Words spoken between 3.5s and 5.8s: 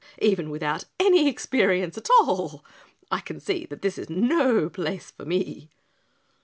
that this is no place for me."